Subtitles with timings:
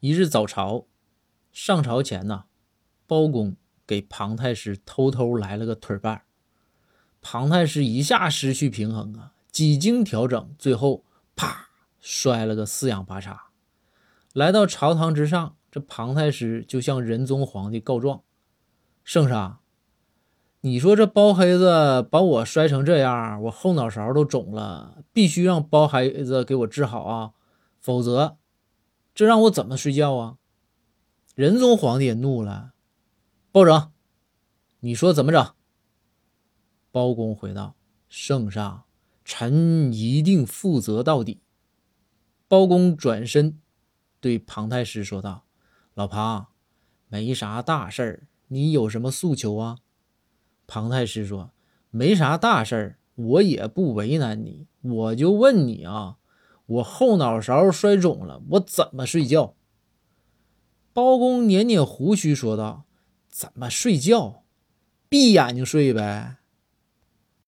[0.00, 0.84] 一日早朝，
[1.52, 2.44] 上朝前呢，
[3.06, 3.56] 包公
[3.86, 6.20] 给庞太师偷偷来了个腿绊
[7.22, 11.02] 庞太师一下失去平衡啊，几经调整，最后
[11.34, 13.46] 啪摔了个四仰八叉。
[14.34, 18.22] 来到朝堂之上，这庞太师就向仁宗皇帝告状
[19.02, 19.60] ：“圣上，
[20.60, 27.32] 你说这包黑子把我摔成这样，我后脑勺都肿了，必须让包黑子给我治好啊，
[27.80, 28.36] 否则……”
[29.16, 30.36] 这让我怎么睡觉啊？
[31.34, 32.74] 仁宗皇帝也怒了，
[33.50, 33.90] 包拯，
[34.80, 35.54] 你说怎么整？
[36.92, 37.76] 包公回道
[38.10, 38.84] ：“圣上，
[39.24, 41.40] 臣一定负责到底。”
[42.46, 43.58] 包公转身
[44.20, 45.46] 对庞太师说道
[45.94, 46.48] ：“老庞，
[47.08, 49.78] 没啥大事儿，你有什么诉求啊？”
[50.68, 51.52] 庞太师说
[51.88, 56.18] ：“没啥大事儿，我也不为难你，我就问你啊。”
[56.66, 59.54] 我后脑勺摔肿了，我怎么睡觉？
[60.92, 62.84] 包公捻捻胡须说道
[63.30, 64.42] ：“怎么睡觉？
[65.08, 66.36] 闭眼睛睡呗。”